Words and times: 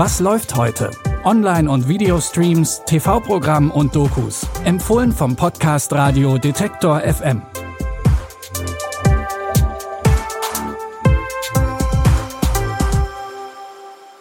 Was 0.00 0.20
läuft 0.20 0.54
heute? 0.54 0.92
Online- 1.24 1.68
und 1.68 1.88
Videostreams, 1.88 2.82
TV-Programm 2.86 3.72
und 3.72 3.96
Dokus. 3.96 4.46
Empfohlen 4.62 5.10
vom 5.10 5.34
Podcast 5.34 5.92
Radio 5.92 6.38
Detektor 6.38 7.00
FM. 7.00 7.42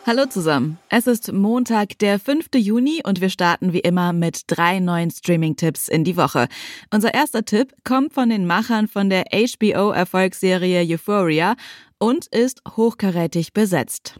Hallo 0.07 0.25
zusammen. 0.25 0.79
Es 0.89 1.05
ist 1.05 1.31
Montag, 1.31 1.99
der 1.99 2.17
5. 2.17 2.47
Juni 2.55 3.03
und 3.05 3.21
wir 3.21 3.29
starten 3.29 3.71
wie 3.71 3.81
immer 3.81 4.13
mit 4.13 4.45
drei 4.47 4.79
neuen 4.79 5.11
Streaming-Tipps 5.11 5.89
in 5.89 6.03
die 6.03 6.17
Woche. 6.17 6.47
Unser 6.91 7.13
erster 7.13 7.45
Tipp 7.45 7.75
kommt 7.83 8.15
von 8.15 8.29
den 8.29 8.47
Machern 8.47 8.87
von 8.87 9.11
der 9.11 9.25
HBO-Erfolgsserie 9.31 10.91
Euphoria 10.91 11.55
und 11.99 12.25
ist 12.25 12.63
hochkarätig 12.75 13.53
besetzt. 13.53 14.19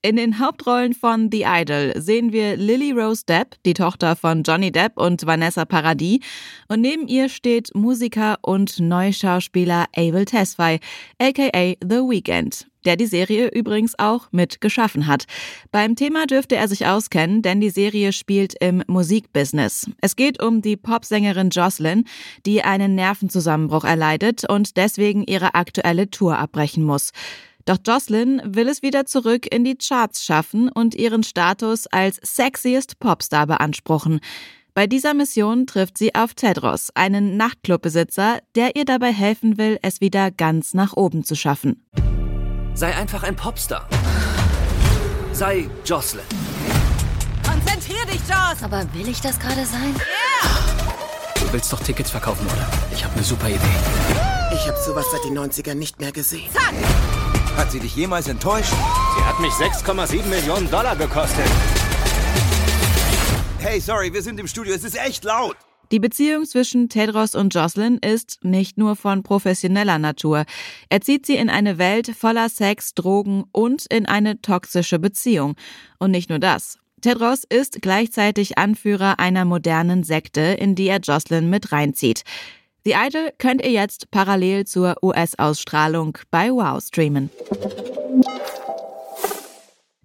In 0.00 0.14
den 0.14 0.38
Hauptrollen 0.38 0.94
von 0.94 1.28
The 1.32 1.42
Idol 1.44 1.92
sehen 1.96 2.32
wir 2.32 2.56
Lily 2.56 2.92
Rose 2.92 3.24
Depp, 3.26 3.56
die 3.66 3.74
Tochter 3.74 4.14
von 4.14 4.44
Johnny 4.44 4.70
Depp 4.70 4.92
und 4.96 5.26
Vanessa 5.26 5.64
Paradis. 5.64 6.20
Und 6.68 6.82
neben 6.82 7.08
ihr 7.08 7.28
steht 7.28 7.74
Musiker 7.74 8.38
und 8.42 8.78
Neuschauspieler 8.78 9.86
Abel 9.96 10.24
Tesfaye, 10.24 10.78
aka 11.18 11.74
The 11.82 11.96
Weeknd, 11.96 12.68
der 12.84 12.94
die 12.94 13.06
Serie 13.06 13.48
übrigens 13.48 13.98
auch 13.98 14.28
mit 14.30 14.60
geschaffen 14.60 15.08
hat. 15.08 15.24
Beim 15.72 15.96
Thema 15.96 16.26
dürfte 16.26 16.54
er 16.54 16.68
sich 16.68 16.86
auskennen, 16.86 17.42
denn 17.42 17.60
die 17.60 17.70
Serie 17.70 18.12
spielt 18.12 18.54
im 18.60 18.84
Musikbusiness. 18.86 19.90
Es 20.00 20.14
geht 20.14 20.40
um 20.40 20.62
die 20.62 20.76
Popsängerin 20.76 21.50
Jocelyn, 21.50 22.04
die 22.46 22.62
einen 22.62 22.94
Nervenzusammenbruch 22.94 23.82
erleidet 23.82 24.48
und 24.48 24.76
deswegen 24.76 25.24
ihre 25.24 25.56
aktuelle 25.56 26.08
Tour 26.08 26.38
abbrechen 26.38 26.84
muss. 26.84 27.10
Doch 27.68 27.76
Jocelyn 27.86 28.40
will 28.46 28.66
es 28.66 28.80
wieder 28.80 29.04
zurück 29.04 29.46
in 29.54 29.62
die 29.62 29.76
Charts 29.76 30.24
schaffen 30.24 30.70
und 30.70 30.94
ihren 30.94 31.22
Status 31.22 31.86
als 31.88 32.18
sexiest 32.22 32.98
Popstar 32.98 33.46
beanspruchen. 33.46 34.20
Bei 34.72 34.86
dieser 34.86 35.12
Mission 35.12 35.66
trifft 35.66 35.98
sie 35.98 36.14
auf 36.14 36.32
Tedros, 36.32 36.88
einen 36.94 37.36
Nachtclubbesitzer, 37.36 38.38
der 38.54 38.74
ihr 38.74 38.86
dabei 38.86 39.12
helfen 39.12 39.58
will, 39.58 39.78
es 39.82 40.00
wieder 40.00 40.30
ganz 40.30 40.72
nach 40.72 40.94
oben 40.94 41.24
zu 41.24 41.34
schaffen. 41.34 41.84
Sei 42.72 42.96
einfach 42.96 43.22
ein 43.22 43.36
Popstar. 43.36 43.86
Sei 45.32 45.68
Jocelyn. 45.84 46.24
Konzentrier 47.46 48.06
dich, 48.06 48.22
Joss! 48.26 48.62
Aber 48.62 48.86
will 48.94 49.08
ich 49.08 49.20
das 49.20 49.38
gerade 49.38 49.66
sein? 49.66 49.94
Du 51.34 51.52
willst 51.52 51.70
doch 51.70 51.80
Tickets 51.80 52.12
verkaufen, 52.12 52.46
oder? 52.46 52.66
Ich 52.94 53.04
habe 53.04 53.12
eine 53.12 53.24
super 53.24 53.50
Idee. 53.50 53.58
Ich 54.54 54.66
habe 54.66 54.78
sowas 54.78 55.04
seit 55.12 55.22
den 55.24 55.38
90ern 55.38 55.74
nicht 55.74 56.00
mehr 56.00 56.12
gesehen. 56.12 56.50
Zack! 56.50 56.72
Hat 57.58 57.72
sie 57.72 57.80
dich 57.80 57.96
jemals 57.96 58.28
enttäuscht? 58.28 58.70
Sie 58.70 59.24
hat 59.24 59.40
mich 59.40 59.50
6,7 59.50 60.26
Millionen 60.26 60.70
Dollar 60.70 60.94
gekostet. 60.94 61.44
Hey, 63.58 63.80
sorry, 63.80 64.12
wir 64.12 64.22
sind 64.22 64.38
im 64.38 64.46
Studio. 64.46 64.72
Es 64.72 64.84
ist 64.84 64.96
echt 64.96 65.24
laut. 65.24 65.56
Die 65.90 65.98
Beziehung 65.98 66.44
zwischen 66.44 66.88
Tedros 66.88 67.34
und 67.34 67.52
Jocelyn 67.52 67.98
ist 67.98 68.44
nicht 68.44 68.78
nur 68.78 68.94
von 68.94 69.24
professioneller 69.24 69.98
Natur. 69.98 70.44
Er 70.88 71.00
zieht 71.00 71.26
sie 71.26 71.34
in 71.34 71.50
eine 71.50 71.78
Welt 71.78 72.14
voller 72.16 72.48
Sex, 72.48 72.94
Drogen 72.94 73.42
und 73.50 73.86
in 73.86 74.06
eine 74.06 74.40
toxische 74.40 75.00
Beziehung. 75.00 75.56
Und 75.98 76.12
nicht 76.12 76.30
nur 76.30 76.38
das. 76.38 76.78
Tedros 77.00 77.42
ist 77.42 77.82
gleichzeitig 77.82 78.56
Anführer 78.56 79.18
einer 79.18 79.44
modernen 79.44 80.04
Sekte, 80.04 80.42
in 80.42 80.76
die 80.76 80.86
er 80.86 81.00
Jocelyn 81.00 81.50
mit 81.50 81.72
reinzieht. 81.72 82.22
The 82.84 82.94
Idol 82.96 83.32
könnt 83.38 83.64
ihr 83.64 83.70
jetzt 83.70 84.10
parallel 84.10 84.66
zur 84.66 84.96
US-Ausstrahlung 85.02 86.18
bei 86.30 86.50
Wow 86.50 86.82
streamen. 86.82 87.30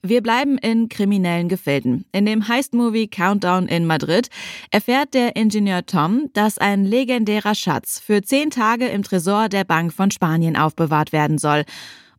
Wir 0.06 0.22
bleiben 0.22 0.57
in 0.57 0.89
kriminellen 0.89 1.47
Gefilden. 1.47 2.03
In 2.11 2.25
dem 2.25 2.50
Heist-Movie 2.50 3.07
Countdown 3.07 3.69
in 3.69 3.85
Madrid 3.85 4.28
erfährt 4.69 5.13
der 5.13 5.38
Ingenieur 5.38 5.85
Tom, 5.85 6.29
dass 6.34 6.57
ein 6.57 6.84
legendärer 6.84 7.56
Schatz 7.56 8.01
für 8.01 8.22
zehn 8.22 8.50
Tage 8.50 8.88
im 8.88 9.03
Tresor 9.03 9.47
der 9.47 9.63
Bank 9.63 9.94
von 9.94 10.11
Spanien 10.11 10.57
aufbewahrt 10.57 11.13
werden 11.13 11.38
soll. 11.38 11.63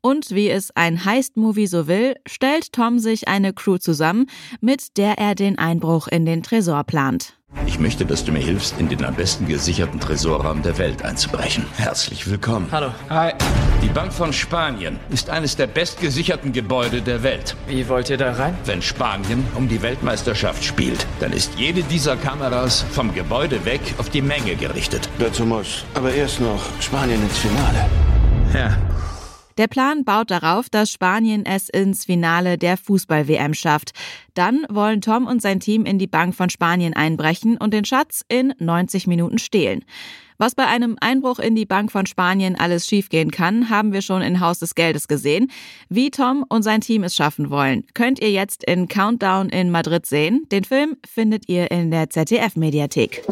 Und 0.01 0.31
wie 0.31 0.49
es 0.49 0.71
ein 0.75 1.05
Heist-Movie 1.05 1.67
so 1.67 1.87
will, 1.87 2.15
stellt 2.27 2.73
Tom 2.73 2.99
sich 2.99 3.29
eine 3.29 3.53
Crew 3.53 3.77
zusammen, 3.77 4.31
mit 4.63 4.97
der 4.97 5.19
er 5.19 5.35
den 5.35 5.59
Einbruch 5.59 6.09
in 6.09 6.25
den 6.25 6.43
Tresor 6.43 6.85
plant. 6.85 7.37
Ich 7.67 7.79
möchte, 7.79 8.05
dass 8.05 8.25
du 8.25 8.33
mir 8.33 8.41
hilfst, 8.41 8.79
in 8.79 8.89
den 8.89 9.05
am 9.05 9.15
besten 9.15 9.47
gesicherten 9.47 9.99
Tresorraum 9.99 10.63
der 10.63 10.77
Welt 10.79 11.05
einzubrechen. 11.05 11.67
Herzlich 11.77 12.29
willkommen. 12.29 12.69
Hallo. 12.71 12.91
Hi. 13.09 13.33
Die 13.83 13.89
Bank 13.89 14.13
von 14.13 14.33
Spanien 14.33 14.99
ist 15.11 15.31
eines 15.31 15.57
der 15.57 15.67
bestgesicherten 15.67 16.53
Gebäude 16.53 17.03
der 17.03 17.23
Welt. 17.23 17.57
Wie 17.67 17.89
wollt 17.89 18.11
ihr 18.11 18.17
da 18.17 18.33
rein? 18.33 18.57
Wenn 18.65 18.83
Spanien 18.83 19.47
um 19.55 19.69
die 19.69 19.83
Weltmeisterschaft 19.83 20.65
spielt, 20.65 21.07
dann 21.21 21.33
ist 21.33 21.55
jede 21.57 21.83
dieser 21.83 22.17
Kameras 22.17 22.85
vom 22.91 23.15
Gebäude 23.15 23.65
weg 23.65 23.81
auf 23.99 24.11
die 24.11 24.23
Menge 24.23 24.57
gerichtet. 24.57 25.09
Dazu 25.19 25.45
muss 25.45 25.85
aber 25.95 26.13
erst 26.13 26.41
noch 26.41 26.61
Spanien 26.81 27.23
ins 27.23 27.39
Finale. 27.39 27.87
Ja, 28.55 28.77
Der 29.57 29.69
Plan 29.69 30.05
baut 30.05 30.31
darauf, 30.31 30.69
dass 30.69 30.91
Spanien 30.91 31.47
es 31.47 31.69
ins 31.69 32.05
Finale 32.05 32.59
der 32.59 32.77
Fußball-WM 32.77 33.55
schafft. 33.55 33.93
Dann 34.35 34.67
wollen 34.69 35.01
Tom 35.01 35.27
und 35.27 35.41
sein 35.41 35.61
Team 35.61 35.85
in 35.85 35.99
die 35.99 36.07
Bank 36.07 36.35
von 36.35 36.51
Spanien 36.51 36.95
einbrechen 36.95 37.57
und 37.57 37.73
den 37.73 37.85
Schatz 37.85 38.25
in 38.29 38.53
90 38.59 39.07
Minuten 39.07 39.39
stehlen. 39.39 39.85
Was 40.37 40.57
bei 40.57 40.67
einem 40.67 40.97
Einbruch 41.01 41.39
in 41.39 41.55
die 41.55 41.67
Bank 41.67 41.93
von 41.93 42.07
Spanien 42.07 42.57
alles 42.59 42.89
schiefgehen 42.89 43.31
kann, 43.31 43.71
haben 43.71 43.93
wir 43.93 44.03
schon 44.03 44.21
in 44.21 44.41
Haus 44.41 44.59
des 44.59 44.75
Geldes 44.75 45.07
gesehen. 45.07 45.51
Wie 45.89 46.11
Tom 46.11 46.45
und 46.49 46.65
sein 46.65 46.81
Team 46.81 47.05
es 47.05 47.15
schaffen 47.15 47.51
wollen, 47.51 47.85
könnt 47.95 48.21
ihr 48.21 48.33
jetzt 48.33 48.65
in 48.65 48.89
Countdown 48.89 49.49
in 49.51 49.71
Madrid 49.71 50.07
sehen. 50.07 50.47
Den 50.51 50.65
Film 50.65 50.97
findet 51.07 51.49
ihr 51.49 51.71
in 51.71 51.93
der 51.93 52.11
ZDF-Mediathek. 52.11 53.23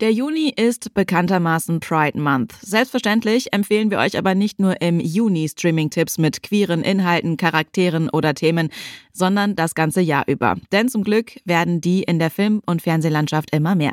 Der 0.00 0.12
Juni 0.12 0.52
ist 0.54 0.94
bekanntermaßen 0.94 1.80
Pride 1.80 2.20
Month. 2.20 2.54
Selbstverständlich 2.62 3.52
empfehlen 3.52 3.90
wir 3.90 3.98
euch 3.98 4.16
aber 4.16 4.36
nicht 4.36 4.60
nur 4.60 4.80
im 4.80 5.00
Juni 5.00 5.48
Streaming-Tipps 5.48 6.18
mit 6.18 6.44
queeren 6.44 6.82
Inhalten, 6.82 7.36
Charakteren 7.36 8.08
oder 8.08 8.32
Themen, 8.34 8.70
sondern 9.18 9.56
das 9.56 9.74
ganze 9.74 10.00
Jahr 10.00 10.24
über. 10.26 10.56
Denn 10.72 10.88
zum 10.88 11.02
Glück 11.02 11.32
werden 11.44 11.80
die 11.80 12.02
in 12.02 12.18
der 12.18 12.30
Film- 12.30 12.62
und 12.64 12.82
Fernsehlandschaft 12.82 13.54
immer 13.54 13.74
mehr. 13.74 13.92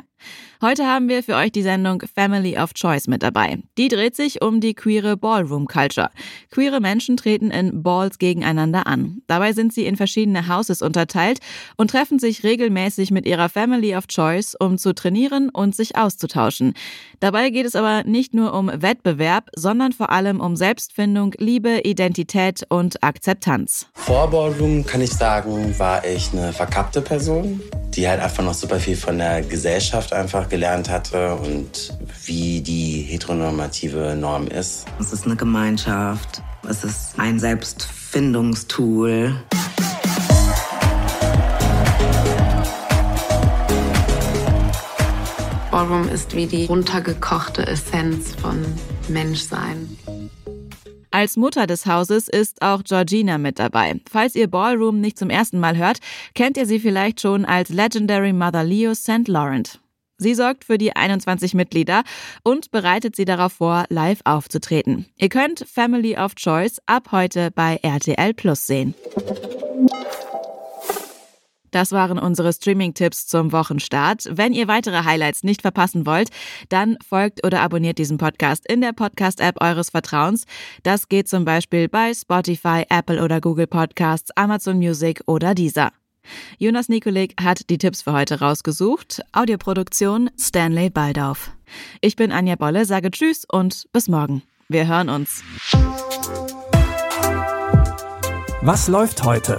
Heute 0.62 0.86
haben 0.86 1.10
wir 1.10 1.22
für 1.22 1.34
euch 1.34 1.52
die 1.52 1.62
Sendung 1.62 2.02
Family 2.14 2.56
of 2.56 2.72
Choice 2.72 3.08
mit 3.08 3.22
dabei. 3.22 3.58
Die 3.76 3.88
dreht 3.88 4.16
sich 4.16 4.40
um 4.40 4.60
die 4.62 4.72
queere 4.72 5.18
Ballroom 5.18 5.66
Culture. 5.66 6.10
Queere 6.50 6.80
Menschen 6.80 7.18
treten 7.18 7.50
in 7.50 7.82
Balls 7.82 8.18
gegeneinander 8.18 8.86
an. 8.86 9.20
Dabei 9.26 9.52
sind 9.52 9.74
sie 9.74 9.84
in 9.84 9.96
verschiedene 9.96 10.48
Houses 10.48 10.80
unterteilt 10.80 11.40
und 11.76 11.90
treffen 11.90 12.18
sich 12.18 12.42
regelmäßig 12.42 13.10
mit 13.10 13.26
ihrer 13.26 13.50
Family 13.50 13.94
of 13.94 14.06
Choice, 14.06 14.56
um 14.58 14.78
zu 14.78 14.94
trainieren 14.94 15.50
und 15.50 15.76
sich 15.76 15.96
auszutauschen. 15.96 16.72
Dabei 17.20 17.50
geht 17.50 17.66
es 17.66 17.76
aber 17.76 18.04
nicht 18.04 18.32
nur 18.32 18.54
um 18.54 18.70
Wettbewerb, 18.74 19.50
sondern 19.54 19.92
vor 19.92 20.10
allem 20.10 20.40
um 20.40 20.56
Selbstfindung, 20.56 21.34
Liebe, 21.36 21.80
Identität 21.84 22.62
und 22.70 23.02
Akzeptanz. 23.02 23.88
Vor 23.92 24.30
Ballroom 24.30 24.86
kann 24.86 25.02
ich 25.02 25.12
sagen, 25.16 25.78
war 25.78 26.04
ich 26.04 26.32
eine 26.32 26.52
verkappte 26.52 27.00
Person, 27.00 27.62
die 27.94 28.06
halt 28.06 28.20
einfach 28.20 28.44
noch 28.44 28.54
super 28.54 28.78
viel 28.78 28.96
von 28.96 29.18
der 29.18 29.42
Gesellschaft 29.42 30.12
einfach 30.12 30.48
gelernt 30.48 30.90
hatte 30.90 31.34
und 31.34 31.96
wie 32.24 32.60
die 32.60 33.02
heteronormative 33.02 34.14
Norm 34.14 34.46
ist. 34.48 34.84
Es 35.00 35.12
ist 35.12 35.24
eine 35.24 35.36
Gemeinschaft. 35.36 36.42
Es 36.68 36.84
ist 36.84 37.18
ein 37.18 37.38
Selbstfindungstool. 37.38 39.34
Ballroom 45.70 46.08
ist 46.08 46.34
wie 46.34 46.46
die 46.46 46.66
runtergekochte 46.66 47.66
Essenz 47.66 48.34
von 48.40 48.64
Menschsein. 49.08 49.96
Als 51.16 51.38
Mutter 51.38 51.66
des 51.66 51.86
Hauses 51.86 52.28
ist 52.28 52.60
auch 52.60 52.84
Georgina 52.84 53.38
mit 53.38 53.58
dabei. 53.58 53.98
Falls 54.06 54.34
ihr 54.34 54.48
Ballroom 54.48 55.00
nicht 55.00 55.18
zum 55.18 55.30
ersten 55.30 55.58
Mal 55.58 55.78
hört, 55.78 56.00
kennt 56.34 56.58
ihr 56.58 56.66
sie 56.66 56.78
vielleicht 56.78 57.22
schon 57.22 57.46
als 57.46 57.70
Legendary 57.70 58.34
Mother 58.34 58.62
Leo 58.62 58.92
St. 58.92 59.26
Laurent. 59.26 59.80
Sie 60.18 60.34
sorgt 60.34 60.64
für 60.64 60.76
die 60.76 60.94
21 60.94 61.54
Mitglieder 61.54 62.02
und 62.42 62.70
bereitet 62.70 63.16
sie 63.16 63.24
darauf 63.24 63.54
vor, 63.54 63.86
live 63.88 64.20
aufzutreten. 64.24 65.06
Ihr 65.16 65.30
könnt 65.30 65.64
Family 65.66 66.18
of 66.18 66.34
Choice 66.34 66.82
ab 66.84 67.08
heute 67.12 67.50
bei 67.50 67.78
RTL 67.80 68.34
Plus 68.34 68.66
sehen. 68.66 68.94
Das 71.76 71.92
waren 71.92 72.18
unsere 72.18 72.54
Streaming-Tipps 72.54 73.26
zum 73.26 73.52
Wochenstart. 73.52 74.30
Wenn 74.30 74.54
ihr 74.54 74.66
weitere 74.66 75.04
Highlights 75.04 75.44
nicht 75.44 75.60
verpassen 75.60 76.06
wollt, 76.06 76.30
dann 76.70 76.96
folgt 77.06 77.44
oder 77.44 77.60
abonniert 77.60 77.98
diesen 77.98 78.16
Podcast 78.16 78.66
in 78.66 78.80
der 78.80 78.94
Podcast-App 78.94 79.60
eures 79.60 79.90
Vertrauens. 79.90 80.46
Das 80.84 81.10
geht 81.10 81.28
zum 81.28 81.44
Beispiel 81.44 81.90
bei 81.90 82.14
Spotify, 82.14 82.84
Apple 82.88 83.22
oder 83.22 83.42
Google 83.42 83.66
Podcasts, 83.66 84.30
Amazon 84.36 84.78
Music 84.78 85.20
oder 85.26 85.54
dieser. 85.54 85.92
Jonas 86.56 86.88
Nikolik 86.88 87.34
hat 87.38 87.68
die 87.68 87.76
Tipps 87.76 88.00
für 88.00 88.14
heute 88.14 88.40
rausgesucht. 88.40 89.20
Audioproduktion 89.32 90.30
Stanley 90.40 90.88
Baldauf. 90.88 91.50
Ich 92.00 92.16
bin 92.16 92.32
Anja 92.32 92.56
Bolle, 92.56 92.86
sage 92.86 93.10
Tschüss 93.10 93.44
und 93.44 93.84
bis 93.92 94.08
morgen. 94.08 94.42
Wir 94.70 94.86
hören 94.88 95.10
uns. 95.10 95.42
Was 98.62 98.88
läuft 98.88 99.22
heute? 99.24 99.58